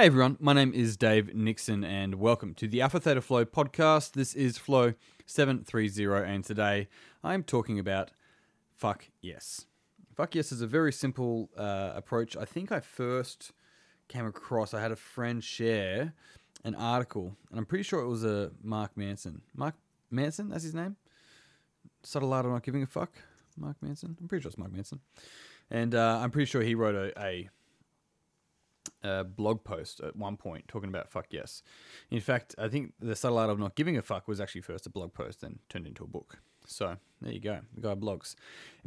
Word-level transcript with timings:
Hey 0.00 0.06
everyone, 0.06 0.38
my 0.40 0.54
name 0.54 0.72
is 0.72 0.96
Dave 0.96 1.34
Nixon 1.34 1.84
and 1.84 2.14
welcome 2.14 2.54
to 2.54 2.66
the 2.66 2.80
Alpha 2.80 2.98
Theta 2.98 3.20
Flow 3.20 3.44
podcast. 3.44 4.12
This 4.12 4.32
is 4.32 4.56
Flow 4.56 4.94
730 5.26 6.26
and 6.26 6.42
today 6.42 6.88
I'm 7.22 7.42
talking 7.42 7.78
about 7.78 8.10
fuck 8.78 9.08
yes. 9.20 9.66
Fuck 10.16 10.36
yes 10.36 10.52
is 10.52 10.62
a 10.62 10.66
very 10.66 10.90
simple 10.90 11.50
uh, 11.54 11.92
approach. 11.94 12.34
I 12.34 12.46
think 12.46 12.72
I 12.72 12.80
first 12.80 13.52
came 14.08 14.24
across, 14.24 14.72
I 14.72 14.80
had 14.80 14.90
a 14.90 14.96
friend 14.96 15.44
share 15.44 16.14
an 16.64 16.74
article 16.76 17.36
and 17.50 17.58
I'm 17.58 17.66
pretty 17.66 17.84
sure 17.84 18.00
it 18.00 18.08
was 18.08 18.24
a 18.24 18.52
Mark 18.62 18.96
Manson. 18.96 19.42
Mark 19.54 19.74
Manson, 20.10 20.48
that's 20.48 20.64
his 20.64 20.74
name? 20.74 20.96
Subtle 22.04 22.32
Art 22.32 22.46
of 22.46 22.52
Not 22.52 22.62
Giving 22.62 22.82
a 22.82 22.86
Fuck? 22.86 23.12
Mark 23.58 23.76
Manson? 23.82 24.16
I'm 24.18 24.28
pretty 24.28 24.44
sure 24.44 24.48
it's 24.48 24.56
Mark 24.56 24.72
Manson. 24.72 25.00
And 25.70 25.94
uh, 25.94 26.20
I'm 26.22 26.30
pretty 26.30 26.46
sure 26.46 26.62
he 26.62 26.74
wrote 26.74 26.94
a, 26.94 27.12
a 27.22 27.50
a 29.02 29.24
blog 29.24 29.64
post 29.64 30.00
at 30.00 30.16
one 30.16 30.36
point 30.36 30.68
talking 30.68 30.88
about 30.88 31.10
fuck 31.10 31.26
yes. 31.30 31.62
In 32.10 32.20
fact, 32.20 32.54
I 32.58 32.68
think 32.68 32.94
the 33.00 33.16
subtle 33.16 33.38
art 33.38 33.50
of 33.50 33.58
not 33.58 33.74
giving 33.74 33.96
a 33.96 34.02
fuck 34.02 34.28
was 34.28 34.40
actually 34.40 34.62
first 34.62 34.86
a 34.86 34.90
blog 34.90 35.12
post, 35.14 35.40
then 35.40 35.58
turned 35.68 35.86
into 35.86 36.04
a 36.04 36.06
book. 36.06 36.38
So 36.66 36.96
there 37.20 37.32
you 37.32 37.40
go. 37.40 37.60
The 37.74 37.80
guy 37.80 37.94
blogs. 37.94 38.36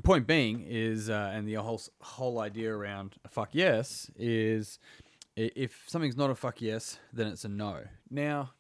Point 0.04 0.28
being 0.28 0.66
is, 0.68 1.10
uh, 1.10 1.32
and 1.34 1.48
the 1.48 1.56
whole 1.56 1.82
whole 2.02 2.40
idea 2.40 2.74
around 2.74 3.16
a 3.26 3.30
fuck 3.30 3.50
yes 3.52 4.10
is, 4.16 4.80
if 5.36 5.84
something's 5.88 6.18
not 6.18 6.30
a 6.30 6.36
fuck 6.36 6.62
yes, 6.62 7.00
then 7.12 7.28
it's 7.28 7.46
a 7.46 7.50
no. 7.50 7.82
Now, 8.10 8.52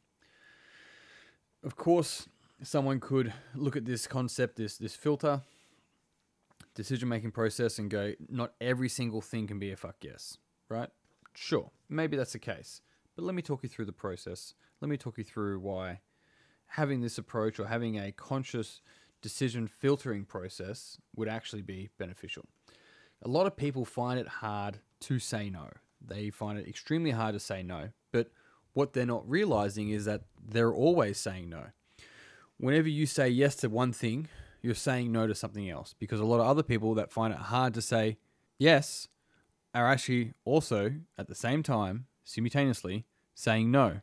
of 1.63 1.75
course, 1.75 2.27
someone 2.61 2.99
could 2.99 3.33
look 3.55 3.75
at 3.75 3.85
this 3.85 4.07
concept, 4.07 4.57
this 4.57 4.77
this 4.77 4.95
filter, 4.95 5.41
decision 6.75 7.07
making 7.07 7.31
process, 7.31 7.79
and 7.79 7.89
go, 7.89 8.13
not 8.29 8.53
every 8.59 8.89
single 8.89 9.21
thing 9.21 9.47
can 9.47 9.59
be 9.59 9.71
a 9.71 9.77
fuck 9.77 9.95
yes, 10.01 10.37
right? 10.69 10.89
Sure, 11.33 11.71
maybe 11.89 12.17
that's 12.17 12.33
the 12.33 12.39
case. 12.39 12.81
But 13.15 13.25
let 13.25 13.35
me 13.35 13.41
talk 13.41 13.63
you 13.63 13.69
through 13.69 13.85
the 13.85 13.91
process. 13.91 14.53
Let 14.81 14.89
me 14.89 14.97
talk 14.97 15.17
you 15.17 15.23
through 15.23 15.59
why 15.59 16.01
having 16.67 17.01
this 17.01 17.17
approach 17.17 17.59
or 17.59 17.67
having 17.67 17.99
a 17.99 18.11
conscious 18.11 18.81
decision 19.21 19.67
filtering 19.67 20.25
process 20.25 20.97
would 21.15 21.27
actually 21.27 21.61
be 21.61 21.89
beneficial. 21.97 22.45
A 23.21 23.27
lot 23.27 23.45
of 23.47 23.55
people 23.55 23.85
find 23.85 24.19
it 24.19 24.27
hard 24.27 24.79
to 25.01 25.19
say 25.19 25.49
no. 25.49 25.69
They 26.05 26.29
find 26.29 26.57
it 26.57 26.67
extremely 26.67 27.11
hard 27.11 27.33
to 27.33 27.39
say 27.39 27.63
no. 27.63 27.89
But 28.11 28.29
what 28.73 28.93
they're 28.93 29.05
not 29.05 29.29
realizing 29.29 29.89
is 29.89 30.05
that 30.05 30.23
they're 30.43 30.73
always 30.73 31.17
saying 31.17 31.49
no. 31.49 31.67
Whenever 32.57 32.89
you 32.89 33.05
say 33.05 33.29
yes 33.29 33.55
to 33.57 33.69
one 33.69 33.93
thing, 33.93 34.27
you're 34.61 34.75
saying 34.75 35.11
no 35.11 35.27
to 35.27 35.35
something 35.35 35.69
else 35.69 35.93
because 35.99 36.19
a 36.19 36.25
lot 36.25 36.39
of 36.39 36.47
other 36.47 36.63
people 36.63 36.95
that 36.95 37.11
find 37.11 37.33
it 37.33 37.39
hard 37.39 37.73
to 37.75 37.81
say 37.81 38.17
yes 38.57 39.07
are 39.73 39.87
actually 39.87 40.33
also 40.45 40.93
at 41.17 41.27
the 41.27 41.35
same 41.35 41.63
time, 41.63 42.05
simultaneously, 42.23 43.05
saying 43.33 43.71
no. 43.71 44.01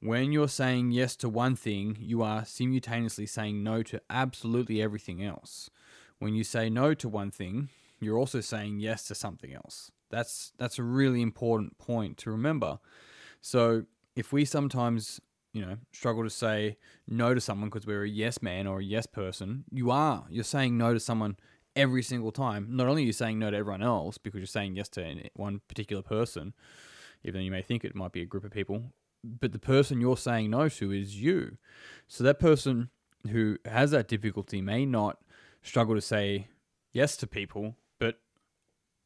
When 0.00 0.32
you're 0.32 0.48
saying 0.48 0.90
yes 0.90 1.14
to 1.16 1.28
one 1.28 1.54
thing, 1.54 1.96
you 2.00 2.22
are 2.22 2.44
simultaneously 2.44 3.26
saying 3.26 3.62
no 3.62 3.82
to 3.84 4.00
absolutely 4.10 4.82
everything 4.82 5.22
else. 5.22 5.70
When 6.18 6.34
you 6.34 6.44
say 6.44 6.68
no 6.70 6.94
to 6.94 7.08
one 7.08 7.30
thing, 7.30 7.68
you're 8.00 8.18
also 8.18 8.40
saying 8.40 8.80
yes 8.80 9.06
to 9.08 9.14
something 9.14 9.54
else. 9.54 9.90
That's 10.10 10.52
that's 10.58 10.78
a 10.78 10.82
really 10.82 11.22
important 11.22 11.78
point 11.78 12.18
to 12.18 12.30
remember. 12.30 12.78
So, 13.40 13.84
if 14.14 14.32
we 14.32 14.44
sometimes, 14.44 15.20
you 15.52 15.64
know, 15.64 15.76
struggle 15.92 16.22
to 16.24 16.30
say 16.30 16.76
no 17.08 17.34
to 17.34 17.40
someone 17.40 17.70
because 17.70 17.86
we're 17.86 18.04
a 18.04 18.08
yes 18.08 18.42
man 18.42 18.66
or 18.66 18.80
a 18.80 18.84
yes 18.84 19.06
person, 19.06 19.64
you 19.70 19.90
are. 19.90 20.24
You're 20.28 20.44
saying 20.44 20.76
no 20.76 20.92
to 20.92 21.00
someone 21.00 21.36
every 21.76 22.02
single 22.02 22.32
time. 22.32 22.68
Not 22.70 22.88
only 22.88 23.02
are 23.02 23.06
you 23.06 23.12
saying 23.12 23.38
no 23.38 23.50
to 23.50 23.56
everyone 23.56 23.82
else 23.82 24.18
because 24.18 24.38
you're 24.38 24.46
saying 24.46 24.76
yes 24.76 24.88
to 24.90 25.30
one 25.34 25.60
particular 25.68 26.02
person, 26.02 26.54
even 27.24 27.40
though 27.40 27.44
you 27.44 27.50
may 27.50 27.62
think 27.62 27.84
it 27.84 27.94
might 27.94 28.12
be 28.12 28.22
a 28.22 28.26
group 28.26 28.44
of 28.44 28.50
people, 28.50 28.92
but 29.24 29.52
the 29.52 29.58
person 29.58 30.00
you're 30.00 30.16
saying 30.16 30.50
no 30.50 30.68
to 30.68 30.92
is 30.92 31.20
you. 31.20 31.58
So 32.08 32.24
that 32.24 32.38
person 32.38 32.90
who 33.30 33.58
has 33.64 33.92
that 33.92 34.08
difficulty 34.08 34.60
may 34.60 34.84
not 34.84 35.18
struggle 35.62 35.94
to 35.94 36.00
say 36.00 36.48
yes 36.92 37.16
to 37.18 37.26
people, 37.26 37.76
but 37.98 38.18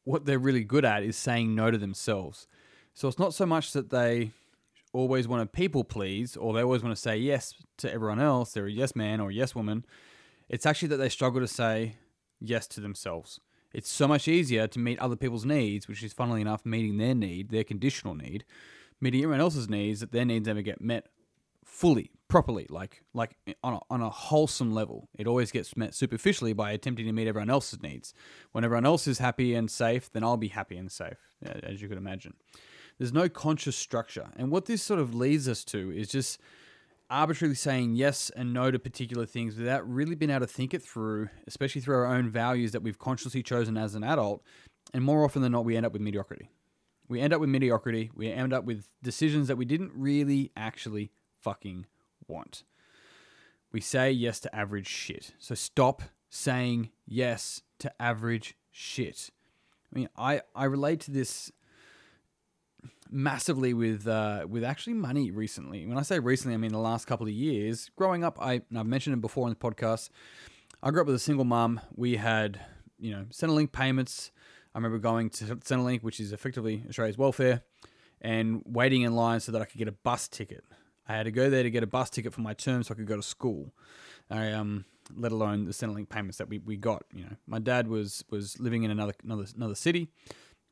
what 0.03 0.25
they're 0.25 0.39
really 0.39 0.63
good 0.63 0.85
at 0.85 1.03
is 1.03 1.15
saying 1.15 1.53
no 1.53 1.69
to 1.69 1.77
themselves. 1.77 2.47
So 2.93 3.07
it's 3.07 3.19
not 3.19 3.33
so 3.33 3.45
much 3.45 3.73
that 3.73 3.91
they 3.91 4.31
always 4.91 5.27
want 5.27 5.41
to 5.41 5.55
people 5.55 5.83
please 5.83 6.35
or 6.35 6.53
they 6.53 6.63
always 6.63 6.81
want 6.81 6.95
to 6.95 7.01
say 7.01 7.17
yes 7.17 7.53
to 7.77 7.93
everyone 7.93 8.19
else, 8.19 8.53
they're 8.53 8.65
a 8.65 8.71
yes 8.71 8.95
man 8.95 9.19
or 9.19 9.29
a 9.29 9.33
yes 9.33 9.53
woman. 9.53 9.85
It's 10.49 10.65
actually 10.65 10.87
that 10.89 10.97
they 10.97 11.09
struggle 11.09 11.41
to 11.41 11.47
say 11.47 11.97
yes 12.39 12.67
to 12.67 12.81
themselves. 12.81 13.39
It's 13.73 13.89
so 13.89 14.07
much 14.07 14.27
easier 14.27 14.67
to 14.67 14.79
meet 14.79 14.99
other 14.99 15.15
people's 15.15 15.45
needs, 15.45 15.87
which 15.87 16.03
is 16.03 16.13
funnily 16.13 16.41
enough 16.41 16.65
meeting 16.65 16.97
their 16.97 17.15
need, 17.15 17.49
their 17.49 17.63
conditional 17.63 18.15
need, 18.15 18.45
meeting 19.01 19.21
everyone 19.21 19.41
else's 19.41 19.69
needs 19.69 19.99
that 19.99 20.11
their 20.11 20.25
needs 20.25 20.47
never 20.47 20.61
get 20.61 20.81
met 20.81 21.07
fully, 21.65 22.11
properly, 22.27 22.65
like 22.69 23.03
like 23.13 23.35
eh, 23.45 23.53
on 23.63 23.73
a, 23.73 23.79
on 23.89 24.01
a 24.01 24.09
wholesome 24.09 24.73
level. 24.73 25.09
It 25.17 25.27
always 25.27 25.51
gets 25.51 25.75
met 25.75 25.93
superficially 25.93 26.53
by 26.53 26.71
attempting 26.71 27.05
to 27.05 27.11
meet 27.11 27.27
everyone 27.27 27.49
else's 27.49 27.81
needs. 27.81 28.13
When 28.51 28.63
everyone 28.63 28.85
else 28.85 29.05
is 29.07 29.19
happy 29.19 29.53
and 29.53 29.69
safe, 29.69 30.11
then 30.11 30.23
I'll 30.23 30.37
be 30.37 30.47
happy 30.47 30.77
and 30.77 30.91
safe, 30.91 31.19
as 31.43 31.81
you 31.81 31.89
could 31.89 31.97
imagine. 31.97 32.33
There's 32.97 33.13
no 33.13 33.29
conscious 33.29 33.75
structure, 33.75 34.29
and 34.37 34.49
what 34.49 34.65
this 34.65 34.81
sort 34.81 34.99
of 34.99 35.13
leads 35.13 35.47
us 35.47 35.63
to 35.65 35.91
is 35.91 36.09
just 36.09 36.39
arbitrarily 37.09 37.55
saying 37.55 37.95
yes 37.95 38.29
and 38.35 38.53
no 38.53 38.71
to 38.71 38.79
particular 38.79 39.25
things 39.25 39.55
without 39.55 39.89
really 39.89 40.15
being 40.15 40.29
able 40.29 40.41
to 40.41 40.47
think 40.47 40.73
it 40.73 40.81
through, 40.83 41.29
especially 41.47 41.81
through 41.81 41.95
our 41.95 42.05
own 42.05 42.29
values 42.29 42.71
that 42.71 42.83
we've 42.83 42.99
consciously 42.99 43.41
chosen 43.41 43.77
as 43.77 43.95
an 43.95 44.03
adult. 44.03 44.43
And 44.93 45.03
more 45.03 45.23
often 45.23 45.41
than 45.41 45.51
not, 45.51 45.65
we 45.65 45.75
end 45.75 45.85
up 45.85 45.93
with 45.93 46.01
mediocrity. 46.01 46.49
We 47.07 47.21
end 47.21 47.33
up 47.33 47.39
with 47.39 47.49
mediocrity. 47.49 48.11
We 48.13 48.31
end 48.31 48.53
up 48.53 48.65
with 48.65 48.87
decisions 49.01 49.47
that 49.47 49.57
we 49.57 49.65
didn't 49.65 49.91
really 49.95 50.51
actually 50.57 51.11
fucking 51.41 51.85
want. 52.27 52.63
We 53.71 53.81
say 53.81 54.11
yes 54.11 54.39
to 54.41 54.55
average 54.55 54.87
shit. 54.87 55.33
So 55.39 55.55
stop 55.55 56.01
saying 56.29 56.89
yes 57.05 57.61
to 57.79 57.91
average 58.01 58.55
shit. 58.71 59.29
I 59.91 59.99
mean, 59.99 60.09
I, 60.17 60.41
I 60.55 60.65
relate 60.65 60.99
to 61.01 61.11
this 61.11 61.51
massively 63.11 63.73
with 63.73 64.07
uh, 64.07 64.45
with 64.47 64.63
actually 64.63 64.93
money 64.93 65.31
recently. 65.31 65.85
When 65.85 65.97
I 65.97 66.01
say 66.01 66.19
recently, 66.19 66.53
I 66.53 66.57
mean 66.57 66.71
the 66.71 66.79
last 66.79 67.05
couple 67.05 67.27
of 67.27 67.33
years. 67.33 67.89
Growing 67.95 68.23
up, 68.23 68.37
I 68.41 68.61
I've 68.75 68.85
mentioned 68.85 69.15
it 69.15 69.21
before 69.21 69.45
on 69.45 69.49
the 69.49 69.55
podcast. 69.55 70.09
I 70.81 70.91
grew 70.91 71.01
up 71.01 71.07
with 71.07 71.15
a 71.15 71.19
single 71.19 71.45
mom. 71.45 71.81
We 71.95 72.17
had 72.17 72.59
you 72.99 73.11
know 73.11 73.25
Centrelink 73.31 73.71
payments. 73.71 74.31
I 74.73 74.77
remember 74.77 74.99
going 74.99 75.29
to 75.31 75.45
Centrelink, 75.57 76.03
which 76.03 76.19
is 76.19 76.31
effectively 76.31 76.83
Australia's 76.87 77.17
welfare, 77.17 77.63
and 78.21 78.61
waiting 78.65 79.01
in 79.01 79.15
line 79.15 79.39
so 79.39 79.51
that 79.51 79.61
I 79.61 79.65
could 79.65 79.79
get 79.79 79.87
a 79.87 79.93
bus 79.93 80.27
ticket. 80.27 80.63
I 81.07 81.15
had 81.15 81.23
to 81.23 81.31
go 81.31 81.49
there 81.49 81.63
to 81.63 81.69
get 81.71 81.83
a 81.83 81.87
bus 81.87 82.09
ticket 82.09 82.33
for 82.33 82.41
my 82.41 82.53
term 82.53 82.83
so 82.83 82.93
I 82.93 82.95
could 82.95 83.07
go 83.07 83.15
to 83.15 83.23
school. 83.23 83.73
I 84.29 84.51
um 84.51 84.85
let 85.15 85.31
alone 85.31 85.65
the 85.65 85.71
Centrelink 85.71 86.09
payments 86.09 86.37
that 86.37 86.49
we, 86.49 86.59
we 86.59 86.75
got. 86.77 87.03
You 87.13 87.23
know, 87.23 87.35
my 87.47 87.59
dad 87.59 87.87
was 87.87 88.23
was 88.29 88.59
living 88.59 88.83
in 88.83 88.91
another 88.91 89.13
another 89.23 89.45
another 89.55 89.75
city. 89.75 90.09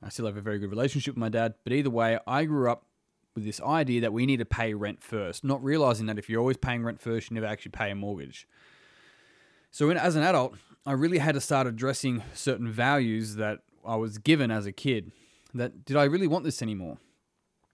I 0.06 0.10
still 0.10 0.28
have 0.28 0.38
a 0.38 0.42
very 0.42 0.60
good 0.60 0.70
relationship 0.70 1.16
with 1.16 1.20
my 1.20 1.30
dad. 1.30 1.56
But 1.64 1.74
either 1.74 1.90
way, 1.90 2.20
I 2.28 2.46
grew 2.46 2.70
up 2.70 2.86
with 3.34 3.44
this 3.44 3.60
idea 3.60 4.02
that 4.02 4.14
we 4.14 4.28
need 4.28 4.38
to 4.38 4.46
pay 4.46 4.74
rent 4.76 5.02
first, 5.02 5.44
not 5.44 5.64
realizing 5.64 6.06
that 6.06 6.20
if 6.20 6.30
you're 6.30 6.40
always 6.40 6.58
paying 6.58 6.84
rent 6.84 7.02
first, 7.02 7.30
you 7.30 7.34
never 7.36 7.48
actually 7.48 7.72
pay 7.72 7.90
a 7.90 7.96
mortgage. 7.96 8.48
So, 9.72 9.90
as 9.90 10.16
an 10.16 10.24
adult, 10.24 10.56
I 10.86 10.92
really 10.92 11.18
had 11.18 11.34
to 11.34 11.42
start 11.42 11.66
addressing 11.66 12.22
certain 12.34 12.72
values 12.72 13.36
that 13.36 13.62
I 13.86 13.96
was 13.96 14.20
given 14.20 14.52
as 14.52 14.68
a 14.68 14.72
kid. 14.72 15.12
That 15.56 15.86
did 15.86 15.98
I 15.98 16.04
really 16.04 16.28
want 16.28 16.46
this 16.46 16.62
anymore? 16.62 16.98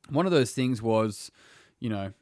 One 0.09 0.25
of 0.25 0.31
those 0.31 0.51
things 0.51 0.81
was, 0.81 1.31
you 1.79 1.89
know, 1.89 2.13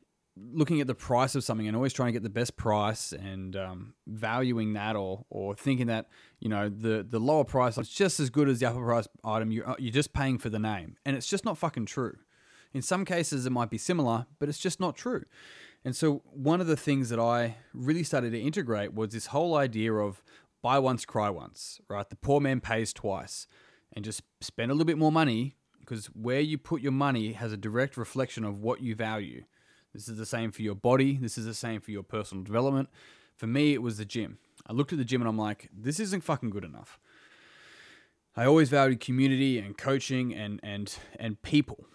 looking 0.52 0.82
at 0.82 0.88
the 0.88 0.96
price 0.96 1.36
of 1.36 1.44
something 1.44 1.68
and 1.68 1.76
always 1.76 1.94
trying 1.94 2.08
to 2.08 2.14
get 2.14 2.24
the 2.24 2.30
best 2.30 2.56
price 2.56 3.12
and 3.12 3.56
um, 3.56 3.94
valuing 4.08 4.74
that 4.74 4.96
or 4.96 5.26
or 5.30 5.56
thinking 5.56 5.88
that 5.88 6.08
you 6.40 6.50
know 6.50 6.70
the 6.70 7.06
the 7.08 7.20
lower 7.20 7.44
price 7.44 7.78
is 7.78 7.90
just 7.90 8.20
as 8.20 8.30
good 8.30 8.50
as 8.50 8.60
the 8.60 8.66
upper 8.66 8.84
price 8.84 9.08
item 9.24 9.52
you're, 9.52 9.70
uh, 9.70 9.76
you're 9.80 9.94
just 9.94 10.14
paying 10.14 10.38
for 10.38 10.50
the 10.50 10.60
name. 10.60 10.96
And 11.06 11.16
it's 11.16 11.28
just 11.28 11.46
not 11.46 11.58
fucking 11.58 11.86
true. 11.86 12.18
In 12.74 12.82
some 12.82 13.06
cases 13.06 13.46
it 13.46 13.52
might 13.52 13.70
be 13.70 13.78
similar 13.78 14.28
but 14.40 14.50
it's 14.50 14.60
just 14.60 14.80
not 14.80 14.96
true. 14.96 15.26
And 15.86 15.96
so 15.96 16.24
one 16.26 16.60
of 16.60 16.68
the 16.68 16.78
things 16.78 17.10
that 17.10 17.20
i 17.20 17.56
really 17.74 18.04
started 18.04 18.32
to 18.32 18.40
integrate 18.40 18.94
was 18.94 19.12
this 19.12 19.28
whole 19.28 19.56
idea 19.56 19.94
of 19.94 20.22
buy 20.62 20.78
once 20.80 21.06
cry 21.06 21.30
once 21.30 21.80
right? 21.90 22.10
The 22.10 22.16
poor 22.16 22.40
man 22.40 22.60
pays 22.60 22.94
twice 22.94 23.48
and 23.94 24.06
just 24.06 24.22
spend 24.42 24.72
a 24.72 24.74
little 24.74 24.86
bit 24.86 24.98
more 24.98 25.12
money 25.12 25.56
because 25.80 26.06
where 26.08 26.42
you 26.42 26.58
put 26.58 26.82
your 26.82 26.92
money 26.92 27.34
has 27.34 27.52
a 27.52 27.58
direct 27.58 27.98
reflection 27.98 28.44
of 28.44 28.60
what 28.60 28.82
you 28.82 28.94
value 28.94 29.44
this 29.94 30.08
is 30.08 30.18
the 30.18 30.26
same 30.26 30.52
for 30.52 30.62
your 30.62 30.76
body. 30.76 31.18
This 31.18 31.38
is 31.38 31.46
the 31.46 31.54
same 31.54 31.82
for 31.82 31.92
your 31.92 32.04
personal 32.04 32.44
development. 32.44 32.90
For 33.36 33.48
me, 33.48 33.74
it 33.74 33.82
was 33.82 33.98
the 33.98 34.06
gym. 34.06 34.38
I 34.68 34.74
looked 34.74 34.92
at 34.92 35.00
the 35.00 35.06
gym 35.06 35.22
and 35.22 35.28
I'm 35.28 35.38
like, 35.38 35.70
this 35.76 36.00
isn't 36.00 36.24
fucking 36.24 36.50
good 36.50 36.64
enough. 36.64 37.00
I 38.36 38.46
always 38.46 38.70
valued 38.70 39.00
community 39.00 39.58
and 39.58 39.78
coaching 39.78 40.34
and 40.34 40.60
and 40.64 40.96
and 41.20 41.42
people. 41.42 41.86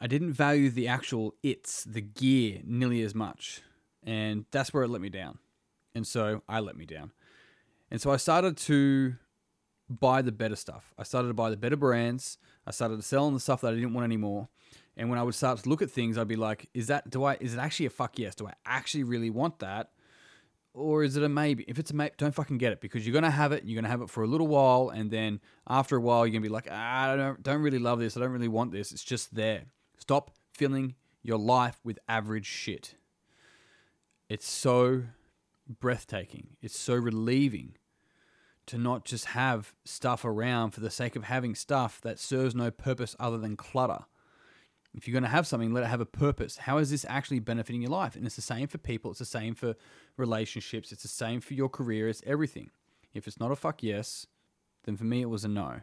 I 0.00 0.06
didn't 0.06 0.32
value 0.32 0.68
the 0.70 0.88
actual 0.88 1.34
its, 1.42 1.84
the 1.84 2.00
gear, 2.00 2.60
nearly 2.64 3.02
as 3.02 3.14
much. 3.14 3.62
And 4.02 4.46
that's 4.50 4.74
where 4.74 4.82
it 4.82 4.88
let 4.88 5.00
me 5.00 5.10
down. 5.10 5.38
And 5.94 6.06
so 6.06 6.42
I 6.48 6.58
let 6.60 6.76
me 6.76 6.86
down. 6.86 7.12
And 7.90 8.00
so 8.00 8.10
I 8.10 8.16
started 8.16 8.56
to 8.58 9.14
buy 9.88 10.22
the 10.22 10.32
better 10.32 10.56
stuff. 10.56 10.92
I 10.98 11.04
started 11.04 11.28
to 11.28 11.34
buy 11.34 11.50
the 11.50 11.56
better 11.56 11.76
brands. 11.76 12.38
I 12.66 12.72
started 12.72 12.96
to 12.96 13.02
sell 13.02 13.26
on 13.26 13.34
the 13.34 13.40
stuff 13.40 13.60
that 13.60 13.72
I 13.72 13.74
didn't 13.74 13.94
want 13.94 14.04
anymore. 14.04 14.48
And 14.96 15.08
when 15.08 15.18
I 15.18 15.22
would 15.22 15.34
start 15.34 15.58
to 15.60 15.68
look 15.68 15.82
at 15.82 15.90
things, 15.90 16.18
I'd 16.18 16.28
be 16.28 16.36
like, 16.36 16.68
is 16.74 16.88
that 16.88 17.10
do 17.10 17.24
I 17.24 17.36
is 17.40 17.54
it 17.54 17.58
actually 17.58 17.86
a 17.86 17.90
fuck 17.90 18.18
yes? 18.18 18.34
Do 18.34 18.46
I 18.46 18.52
actually 18.66 19.04
really 19.04 19.30
want 19.30 19.58
that? 19.60 19.90
Or 20.74 21.04
is 21.04 21.16
it 21.16 21.22
a 21.22 21.28
maybe? 21.28 21.64
If 21.68 21.78
it's 21.78 21.90
a 21.90 21.94
maybe, 21.94 22.14
don't 22.16 22.34
fucking 22.34 22.58
get 22.58 22.72
it 22.72 22.80
because 22.80 23.06
you're 23.06 23.12
gonna 23.12 23.30
have 23.30 23.52
it. 23.52 23.64
You're 23.64 23.80
gonna 23.80 23.90
have 23.90 24.00
it 24.00 24.08
for 24.08 24.22
a 24.22 24.26
little 24.26 24.46
while, 24.46 24.88
and 24.88 25.10
then 25.10 25.40
after 25.68 25.96
a 25.96 26.00
while, 26.00 26.26
you're 26.26 26.32
gonna 26.32 26.40
be 26.42 26.48
like, 26.48 26.68
ah, 26.70 27.12
I 27.12 27.16
don't, 27.16 27.42
don't 27.42 27.60
really 27.60 27.78
love 27.78 27.98
this. 27.98 28.16
I 28.16 28.20
don't 28.20 28.30
really 28.30 28.48
want 28.48 28.72
this. 28.72 28.90
It's 28.90 29.04
just 29.04 29.34
there. 29.34 29.64
Stop 29.98 30.30
filling 30.52 30.94
your 31.22 31.38
life 31.38 31.78
with 31.84 31.98
average 32.08 32.46
shit. 32.46 32.94
It's 34.28 34.48
so 34.48 35.02
breathtaking. 35.68 36.56
It's 36.62 36.78
so 36.78 36.94
relieving 36.94 37.76
to 38.66 38.78
not 38.78 39.04
just 39.04 39.26
have 39.26 39.74
stuff 39.84 40.24
around 40.24 40.70
for 40.70 40.80
the 40.80 40.90
sake 40.90 41.16
of 41.16 41.24
having 41.24 41.54
stuff 41.54 42.00
that 42.00 42.18
serves 42.18 42.54
no 42.54 42.70
purpose 42.70 43.14
other 43.18 43.38
than 43.38 43.56
clutter. 43.56 44.04
If 44.94 45.08
you're 45.08 45.12
going 45.12 45.22
to 45.22 45.28
have 45.28 45.46
something, 45.46 45.72
let 45.72 45.84
it 45.84 45.88
have 45.88 46.00
a 46.00 46.06
purpose. 46.06 46.58
How 46.58 46.78
is 46.78 46.90
this 46.90 47.06
actually 47.08 47.38
benefiting 47.38 47.80
your 47.80 47.90
life? 47.90 48.14
And 48.14 48.26
it's 48.26 48.36
the 48.36 48.42
same 48.42 48.68
for 48.68 48.78
people, 48.78 49.10
it's 49.10 49.20
the 49.20 49.24
same 49.24 49.54
for 49.54 49.74
relationships, 50.16 50.92
it's 50.92 51.02
the 51.02 51.08
same 51.08 51.40
for 51.40 51.54
your 51.54 51.68
career, 51.68 52.08
it's 52.08 52.22
everything. 52.26 52.70
If 53.14 53.26
it's 53.26 53.40
not 53.40 53.50
a 53.50 53.56
fuck 53.56 53.82
yes, 53.82 54.26
then 54.84 54.96
for 54.96 55.04
me 55.04 55.22
it 55.22 55.30
was 55.30 55.44
a 55.44 55.48
no. 55.48 55.68
And 55.68 55.82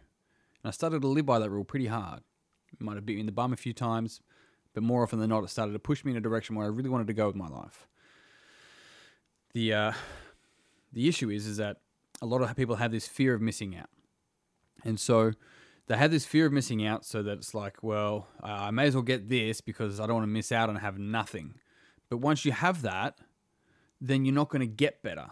I 0.64 0.72
started 0.72 1.02
to 1.02 1.08
live 1.08 1.26
by 1.26 1.40
that 1.40 1.50
rule 1.50 1.64
pretty 1.64 1.88
hard. 1.88 2.22
It 2.72 2.82
might 2.82 2.96
have 2.96 3.06
beat 3.06 3.16
me 3.16 3.22
in 3.22 3.26
the 3.26 3.32
bum 3.32 3.54
a 3.54 3.58
few 3.58 3.74
times, 3.74 4.22
but 4.74 4.84
more 4.84 5.04
often 5.04 5.20
than 5.20 5.30
not, 5.30 5.44
it 5.44 5.50
started 5.50 5.74
to 5.74 5.80
push 5.80 6.06
me 6.06 6.12
in 6.12 6.18
a 6.18 6.22
direction 6.22 6.56
where 6.56 6.66
I 6.66 6.70
really 6.70 6.90
wanted 6.90 7.08
to 7.08 7.14
go 7.14 7.28
with 7.28 7.36
my 7.36 7.48
life. 7.48 7.88
The 9.54 9.74
uh, 9.74 9.92
the 10.94 11.08
issue 11.08 11.30
is 11.32 11.48
is 11.48 11.58
that 11.58 11.78
a 12.22 12.26
lot 12.28 12.42
of 12.42 12.56
people 12.56 12.76
have 12.76 12.92
this 12.92 13.08
fear 13.08 13.34
of 13.34 13.42
missing 13.42 13.76
out, 13.76 13.90
and 14.84 15.00
so 15.00 15.32
they 15.90 15.98
have 15.98 16.12
this 16.12 16.26
fear 16.26 16.46
of 16.46 16.54
missing 16.54 16.86
out, 16.86 17.04
so 17.04 17.24
that 17.24 17.40
it's 17.40 17.56
like, 17.56 17.82
well, 17.82 18.28
uh, 18.44 18.46
I 18.46 18.72
may 18.72 18.86
as 18.86 18.94
well 18.94 19.02
get 19.02 19.28
this 19.28 19.60
because 19.60 20.00
I 20.00 20.06
don't 20.06 20.18
want 20.18 20.24
to 20.24 20.32
miss 20.32 20.52
out 20.52 20.70
and 20.70 20.78
have 20.78 21.00
nothing. 21.00 21.56
But 22.10 22.18
once 22.18 22.46
you 22.46 22.52
have 22.52 22.84
that, 22.84 23.18
then 24.00 24.24
you're 24.24 24.36
not 24.36 24.50
going 24.50 24.62
to 24.62 24.68
get 24.68 25.02
better. 25.02 25.32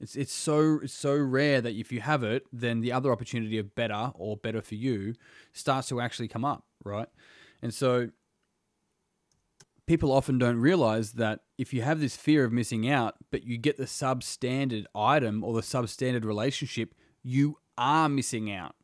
It's 0.00 0.16
it's 0.16 0.32
so 0.32 0.80
it's 0.82 0.94
so 0.94 1.14
rare 1.14 1.60
that 1.60 1.74
if 1.74 1.92
you 1.92 2.00
have 2.00 2.22
it, 2.22 2.46
then 2.50 2.80
the 2.80 2.92
other 2.92 3.12
opportunity 3.12 3.58
of 3.58 3.74
better 3.74 4.10
or 4.14 4.38
better 4.38 4.62
for 4.62 4.74
you 4.74 5.14
starts 5.52 5.88
to 5.90 6.00
actually 6.00 6.28
come 6.28 6.46
up, 6.46 6.64
right? 6.82 7.08
And 7.60 7.74
so 7.74 8.08
people 9.86 10.10
often 10.12 10.38
don't 10.38 10.56
realize 10.56 11.12
that 11.12 11.40
if 11.58 11.74
you 11.74 11.82
have 11.82 12.00
this 12.00 12.16
fear 12.16 12.44
of 12.44 12.52
missing 12.52 12.88
out, 12.88 13.16
but 13.30 13.44
you 13.44 13.58
get 13.58 13.76
the 13.76 13.84
substandard 13.84 14.86
item 14.94 15.44
or 15.44 15.52
the 15.52 15.60
substandard 15.60 16.24
relationship, 16.24 16.94
you 17.22 17.58
are 17.76 18.08
missing 18.08 18.50
out. 18.50 18.74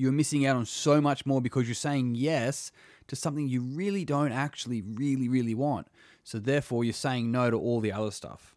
You're 0.00 0.12
missing 0.12 0.46
out 0.46 0.56
on 0.56 0.64
so 0.64 0.98
much 0.98 1.26
more 1.26 1.42
because 1.42 1.68
you're 1.68 1.74
saying 1.74 2.14
yes 2.14 2.72
to 3.08 3.16
something 3.16 3.46
you 3.46 3.60
really 3.60 4.06
don't 4.06 4.32
actually 4.32 4.80
really, 4.80 5.28
really 5.28 5.54
want. 5.54 5.88
So 6.24 6.38
therefore, 6.38 6.84
you're 6.84 6.94
saying 6.94 7.30
no 7.30 7.50
to 7.50 7.58
all 7.58 7.80
the 7.80 7.92
other 7.92 8.10
stuff. 8.10 8.56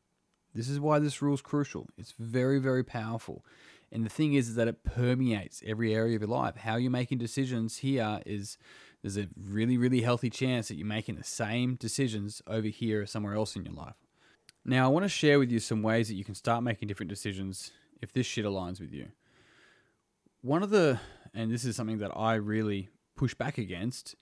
This 0.55 0.69
is 0.69 0.79
why 0.79 0.99
this 0.99 1.21
rule 1.21 1.33
is 1.33 1.41
crucial. 1.41 1.87
It's 1.97 2.13
very, 2.17 2.59
very 2.59 2.83
powerful. 2.83 3.43
And 3.91 4.05
the 4.05 4.09
thing 4.09 4.35
is, 4.35 4.49
is 4.49 4.55
that 4.55 4.69
it 4.69 4.85
permeates 4.85 5.61
every 5.65 5.93
area 5.93 6.15
of 6.15 6.21
your 6.21 6.29
life. 6.29 6.55
How 6.55 6.77
you're 6.77 6.91
making 6.91 7.17
decisions 7.17 7.77
here 7.77 8.21
is 8.25 8.57
there's 9.01 9.17
a 9.17 9.27
really, 9.35 9.77
really 9.77 10.01
healthy 10.01 10.29
chance 10.29 10.69
that 10.69 10.75
you're 10.75 10.87
making 10.87 11.15
the 11.15 11.25
same 11.25 11.75
decisions 11.75 12.41
over 12.47 12.69
here 12.69 13.01
or 13.01 13.05
somewhere 13.05 13.33
else 13.33 13.57
in 13.57 13.65
your 13.65 13.73
life. 13.73 13.95
Now, 14.63 14.85
I 14.85 14.87
want 14.87 15.03
to 15.03 15.09
share 15.09 15.39
with 15.39 15.51
you 15.51 15.59
some 15.59 15.83
ways 15.83 16.07
that 16.07 16.15
you 16.15 16.23
can 16.23 16.35
start 16.35 16.63
making 16.63 16.87
different 16.87 17.09
decisions 17.09 17.71
if 18.01 18.13
this 18.13 18.25
shit 18.25 18.45
aligns 18.45 18.79
with 18.79 18.93
you. 18.93 19.07
One 20.41 20.63
of 20.63 20.69
the, 20.69 20.99
and 21.33 21.51
this 21.51 21.65
is 21.65 21.75
something 21.75 21.99
that 21.99 22.11
I 22.15 22.35
really 22.35 22.89
push 23.15 23.33
back 23.33 23.57
against, 23.57 24.15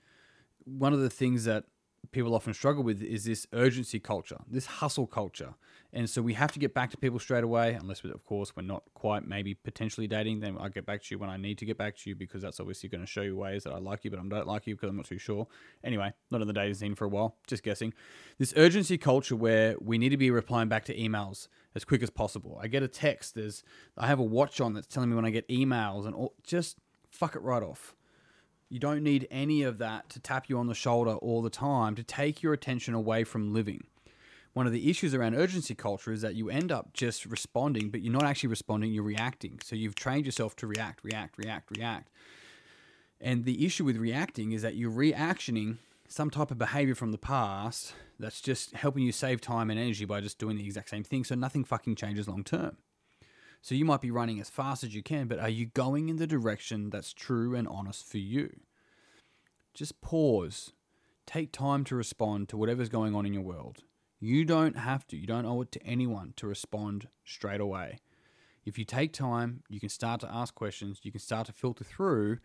one 0.63 0.93
of 0.93 0.99
the 0.99 1.09
things 1.09 1.45
that 1.45 1.65
people 2.11 2.33
often 2.33 2.53
struggle 2.53 2.83
with 2.83 3.01
is 3.01 3.25
this 3.25 3.45
urgency 3.53 3.99
culture, 3.99 4.37
this 4.49 4.65
hustle 4.65 5.07
culture. 5.07 5.53
And 5.93 6.09
so 6.09 6.21
we 6.21 6.33
have 6.33 6.51
to 6.53 6.59
get 6.59 6.73
back 6.73 6.89
to 6.91 6.97
people 6.97 7.19
straight 7.19 7.43
away, 7.43 7.73
unless, 7.73 8.03
of 8.03 8.25
course, 8.25 8.55
we're 8.55 8.63
not 8.63 8.83
quite 8.93 9.27
maybe 9.27 9.53
potentially 9.53 10.07
dating. 10.07 10.39
Then 10.39 10.57
I'll 10.59 10.69
get 10.69 10.85
back 10.85 11.03
to 11.03 11.07
you 11.11 11.19
when 11.19 11.29
I 11.29 11.37
need 11.37 11.57
to 11.59 11.65
get 11.65 11.77
back 11.77 11.97
to 11.97 12.09
you 12.09 12.15
because 12.15 12.41
that's 12.41 12.59
obviously 12.59 12.89
going 12.89 13.01
to 13.01 13.07
show 13.07 13.21
you 13.21 13.35
ways 13.35 13.63
that 13.65 13.73
I 13.73 13.77
like 13.77 14.03
you, 14.03 14.11
but 14.11 14.19
I 14.19 14.23
don't 14.23 14.47
like 14.47 14.67
you 14.67 14.75
because 14.75 14.89
I'm 14.89 14.95
not 14.95 15.05
too 15.05 15.19
sure. 15.19 15.47
Anyway, 15.83 16.11
not 16.31 16.41
in 16.41 16.47
the 16.47 16.53
dating 16.53 16.75
scene 16.75 16.95
for 16.95 17.05
a 17.05 17.09
while, 17.09 17.35
just 17.45 17.61
guessing. 17.61 17.93
This 18.39 18.53
urgency 18.55 18.97
culture 18.97 19.35
where 19.35 19.75
we 19.79 19.97
need 19.97 20.09
to 20.09 20.17
be 20.17 20.31
replying 20.31 20.69
back 20.69 20.85
to 20.85 20.97
emails 20.97 21.49
as 21.75 21.83
quick 21.83 22.01
as 22.01 22.09
possible. 22.09 22.59
I 22.61 22.67
get 22.67 22.83
a 22.83 22.87
text, 22.87 23.35
there's 23.35 23.63
I 23.97 24.07
have 24.07 24.19
a 24.19 24.23
watch 24.23 24.59
on 24.59 24.73
that's 24.73 24.87
telling 24.87 25.09
me 25.09 25.15
when 25.15 25.25
I 25.25 25.29
get 25.29 25.47
emails, 25.49 26.05
and 26.05 26.15
all, 26.15 26.33
just 26.43 26.77
fuck 27.11 27.35
it 27.35 27.41
right 27.41 27.61
off. 27.61 27.95
You 28.69 28.79
don't 28.79 29.03
need 29.03 29.27
any 29.29 29.63
of 29.63 29.77
that 29.79 30.09
to 30.11 30.19
tap 30.19 30.49
you 30.49 30.57
on 30.57 30.67
the 30.67 30.73
shoulder 30.73 31.11
all 31.11 31.41
the 31.41 31.49
time 31.49 31.95
to 31.95 32.03
take 32.03 32.41
your 32.41 32.53
attention 32.53 32.93
away 32.93 33.23
from 33.23 33.53
living 33.53 33.83
one 34.53 34.65
of 34.65 34.73
the 34.73 34.89
issues 34.89 35.13
around 35.13 35.35
urgency 35.35 35.75
culture 35.75 36.11
is 36.11 36.21
that 36.21 36.35
you 36.35 36.49
end 36.49 36.71
up 36.71 36.93
just 36.93 37.25
responding, 37.25 37.89
but 37.89 38.01
you're 38.01 38.13
not 38.13 38.23
actually 38.25 38.49
responding, 38.49 38.91
you're 38.91 39.03
reacting. 39.03 39.59
So 39.63 39.75
you've 39.75 39.95
trained 39.95 40.25
yourself 40.25 40.55
to 40.57 40.67
react, 40.67 41.03
react, 41.03 41.37
react, 41.37 41.71
react. 41.71 42.09
And 43.21 43.45
the 43.45 43.65
issue 43.65 43.85
with 43.85 43.97
reacting 43.97 44.51
is 44.51 44.61
that 44.63 44.75
you're 44.75 44.89
reactioning 44.89 45.77
some 46.07 46.29
type 46.29 46.51
of 46.51 46.57
behavior 46.57 46.95
from 46.95 47.11
the 47.11 47.17
past 47.17 47.93
that's 48.19 48.41
just 48.41 48.73
helping 48.73 49.03
you 49.03 49.13
save 49.13 49.39
time 49.39 49.69
and 49.69 49.79
energy 49.79 50.03
by 50.03 50.19
just 50.19 50.37
doing 50.37 50.57
the 50.57 50.65
exact 50.65 50.89
same 50.89 51.03
thing. 51.03 51.23
So 51.23 51.35
nothing 51.35 51.63
fucking 51.63 51.95
changes 51.95 52.27
long 52.27 52.43
term. 52.43 52.77
So 53.61 53.75
you 53.75 53.85
might 53.85 54.01
be 54.01 54.11
running 54.11 54.39
as 54.41 54.49
fast 54.49 54.83
as 54.83 54.95
you 54.95 55.03
can, 55.03 55.27
but 55.27 55.39
are 55.39 55.49
you 55.49 55.67
going 55.67 56.09
in 56.09 56.15
the 56.15 56.25
direction 56.25 56.89
that's 56.89 57.13
true 57.13 57.55
and 57.55 57.67
honest 57.67 58.05
for 58.09 58.17
you? 58.17 58.49
Just 59.73 60.01
pause. 60.01 60.73
Take 61.27 61.51
time 61.51 61.83
to 61.85 61.95
respond 61.95 62.49
to 62.49 62.57
whatever's 62.57 62.89
going 62.89 63.15
on 63.15 63.25
in 63.25 63.33
your 63.33 63.43
world. 63.43 63.83
You 64.19 64.45
don't 64.45 64.77
have 64.77 65.05
to, 65.07 65.17
you 65.17 65.27
don't 65.27 65.45
owe 65.45 65.61
it 65.61 65.71
to 65.73 65.83
anyone 65.83 66.33
to 66.37 66.47
respond 66.47 67.07
straight 67.23 67.61
away. 67.61 67.99
If 68.65 68.77
you 68.77 68.85
take 68.85 69.13
time, 69.13 69.63
you 69.69 69.79
can 69.79 69.89
start 69.89 70.21
to 70.21 70.31
ask 70.31 70.53
questions, 70.53 70.99
you 71.03 71.11
can 71.11 71.21
start 71.21 71.47
to 71.47 71.53
filter 71.53 71.83
through, 71.83 72.37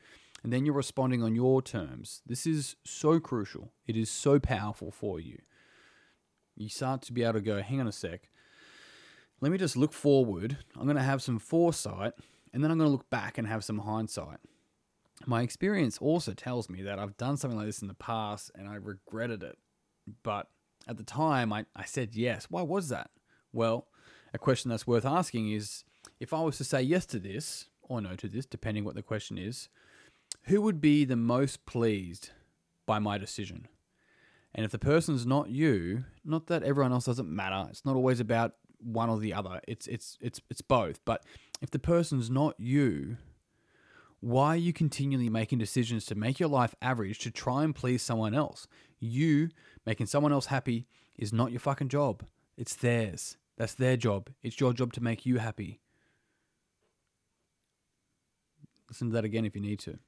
and 0.43 0.53
then 0.53 0.65
you're 0.65 0.75
responding 0.75 1.23
on 1.23 1.35
your 1.35 1.61
terms. 1.63 2.23
This 2.27 2.47
is 2.47 2.77
so 2.85 3.21
crucial. 3.21 3.73
It 3.87 3.97
is 3.97 4.11
so 4.11 4.39
powerful 4.39 4.91
for 4.91 5.19
you. 5.19 5.39
You 6.57 6.69
start 6.69 7.03
to 7.03 7.13
be 7.13 7.23
able 7.23 7.35
to 7.35 7.41
go, 7.41 7.61
hang 7.61 7.81
on 7.81 7.87
a 7.87 7.93
sec. 7.93 8.31
Let 9.41 9.53
me 9.53 9.59
just 9.59 9.77
look 9.77 9.93
forward. 9.93 10.57
I'm 10.77 10.85
going 10.85 10.97
to 10.97 11.03
have 11.03 11.23
some 11.23 11.39
foresight, 11.39 12.15
and 12.53 12.65
then 12.65 12.71
I'm 12.71 12.79
going 12.79 12.89
to 12.89 12.93
look 12.93 13.11
back 13.11 13.39
and 13.39 13.47
have 13.47 13.65
some 13.65 13.79
hindsight. 13.79 14.39
My 15.25 15.43
experience 15.43 15.99
also 15.99 16.33
tells 16.33 16.69
me 16.69 16.83
that 16.83 16.99
I've 16.99 17.17
done 17.17 17.37
something 17.37 17.59
like 17.59 17.67
this 17.67 17.83
in 17.83 17.89
the 17.89 17.95
past 17.95 18.51
and 18.55 18.69
I 18.69 18.75
regretted 18.75 19.43
it. 19.43 19.57
But 20.23 20.49
at 20.87 20.99
the 20.99 21.05
time, 21.05 21.53
I, 21.53 21.65
I 21.75 21.85
said 21.85 22.15
yes. 22.15 22.47
Why 22.51 22.63
was 22.63 22.91
that? 22.91 23.11
Well, 23.53 23.87
a 24.35 24.39
question 24.39 24.71
that's 24.71 24.87
worth 24.87 25.07
asking 25.07 25.51
is 25.53 25.85
if 26.21 26.35
I 26.35 26.41
was 26.41 26.59
to 26.59 26.65
say 26.65 26.83
yes 26.83 27.07
to 27.07 27.19
this 27.19 27.67
or 27.83 28.01
no 28.01 28.15
to 28.17 28.29
this, 28.29 28.47
depending 28.47 28.85
what 28.85 28.95
the 28.95 29.03
question 29.03 29.39
is, 29.39 29.69
who 30.45 30.61
would 30.61 30.81
be 30.81 31.05
the 31.05 31.17
most 31.17 31.65
pleased 31.67 32.31
by 32.85 32.99
my 32.99 33.19
decision? 33.19 33.67
And 34.55 34.65
if 34.65 34.71
the 34.71 34.79
person's 34.79 35.27
not 35.27 35.51
you, 35.51 36.05
not 36.25 36.47
that 36.47 36.63
everyone 36.63 36.93
else 36.93 37.07
doesn't 37.07 37.29
matter, 37.29 37.69
it's 37.71 37.85
not 37.85 37.97
always 37.97 38.21
about 38.21 38.55
one 38.87 39.11
or 39.11 39.19
the 39.19 39.35
other. 39.35 39.61
It's 39.67 39.87
it's 39.87 40.17
it's 40.21 40.41
it's 40.49 40.63
both. 40.63 41.05
But 41.05 41.25
if 41.61 41.71
the 41.71 41.79
person's 41.79 42.31
not 42.31 42.55
you, 42.59 43.17
why 44.21 44.49
are 44.49 44.57
you 44.57 44.73
continually 44.73 45.29
making 45.29 45.59
decisions 45.59 46.05
to 46.07 46.15
make 46.15 46.41
your 46.41 46.49
life 46.49 46.75
average 46.81 47.19
to 47.21 47.31
try 47.31 47.65
and 47.65 47.75
please 47.75 48.03
someone 48.03 48.35
else? 48.35 48.67
You 48.99 49.51
making 49.85 50.07
someone 50.07 50.33
else 50.33 50.47
happy 50.47 50.87
is 51.17 51.33
not 51.33 51.51
your 51.51 51.61
fucking 51.61 51.89
job. 51.89 52.25
It's 52.57 52.75
theirs. 52.75 53.37
That's 53.59 53.75
their 53.75 53.97
job. 53.97 54.31
It's 54.43 54.61
your 54.61 54.73
job 54.73 54.93
to 54.95 55.03
make 55.03 55.27
you 55.27 55.39
happy. 55.39 55.81
Listen 58.89 59.09
to 59.09 59.15
that 59.15 59.25
again 59.25 59.45
if 59.45 59.55
you 59.55 59.63
need 59.63 59.81
to. 59.81 59.99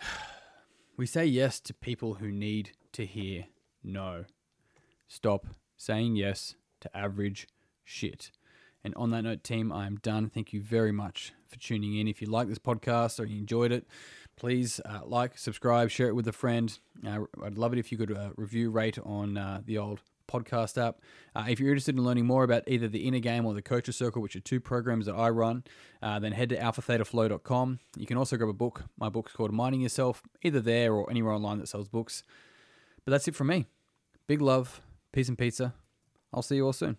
We 0.98 1.04
say 1.04 1.26
yes 1.26 1.60
to 1.60 1.74
people 1.74 2.14
who 2.14 2.32
need 2.32 2.70
to 2.92 3.04
hear 3.04 3.48
no. 3.84 4.24
Stop 5.08 5.46
saying 5.76 6.16
yes 6.16 6.54
to 6.80 6.96
average 6.96 7.48
shit. 7.84 8.30
And 8.84 8.94
on 8.94 9.10
that 9.10 9.22
note, 9.22 9.42
team, 9.42 9.72
I 9.72 9.86
am 9.86 9.96
done. 9.96 10.30
Thank 10.30 10.52
you 10.52 10.60
very 10.60 10.92
much 10.92 11.32
for 11.48 11.58
tuning 11.58 11.96
in. 11.96 12.06
If 12.06 12.22
you 12.22 12.28
like 12.28 12.48
this 12.48 12.58
podcast 12.58 13.18
or 13.18 13.24
you 13.24 13.38
enjoyed 13.38 13.72
it, 13.72 13.86
please 14.36 14.80
uh, 14.84 15.00
like, 15.04 15.38
subscribe, 15.38 15.90
share 15.90 16.08
it 16.08 16.14
with 16.14 16.28
a 16.28 16.32
friend. 16.32 16.78
Uh, 17.04 17.20
I'd 17.42 17.58
love 17.58 17.72
it 17.72 17.78
if 17.78 17.90
you 17.90 17.98
could 17.98 18.16
uh, 18.16 18.30
review, 18.36 18.70
rate 18.70 18.98
on 19.04 19.36
uh, 19.36 19.60
the 19.64 19.78
old 19.78 20.02
podcast 20.28 20.80
app. 20.80 21.00
Uh, 21.34 21.46
if 21.48 21.58
you're 21.58 21.70
interested 21.70 21.96
in 21.96 22.04
learning 22.04 22.26
more 22.26 22.44
about 22.44 22.64
either 22.66 22.88
the 22.88 23.06
Inner 23.06 23.18
Game 23.18 23.46
or 23.46 23.54
the 23.54 23.62
Coacher 23.62 23.92
Circle, 23.92 24.22
which 24.22 24.36
are 24.36 24.40
two 24.40 24.60
programs 24.60 25.06
that 25.06 25.14
I 25.14 25.30
run, 25.30 25.64
uh, 26.02 26.18
then 26.18 26.32
head 26.32 26.50
to 26.50 26.56
alphathetaflow.com. 26.56 27.78
You 27.96 28.06
can 28.06 28.16
also 28.16 28.36
grab 28.36 28.48
a 28.48 28.52
book. 28.52 28.84
My 28.98 29.08
book's 29.08 29.32
called 29.32 29.52
Mining 29.52 29.80
Yourself, 29.80 30.22
either 30.42 30.60
there 30.60 30.92
or 30.92 31.10
anywhere 31.10 31.32
online 31.32 31.58
that 31.58 31.68
sells 31.68 31.88
books. 31.88 32.22
But 33.04 33.12
that's 33.12 33.28
it 33.28 33.34
from 33.34 33.48
me. 33.48 33.66
Big 34.26 34.40
love, 34.40 34.80
peace 35.12 35.28
and 35.28 35.38
pizza. 35.38 35.74
I'll 36.32 36.42
see 36.42 36.56
you 36.56 36.66
all 36.66 36.72
soon. 36.72 36.98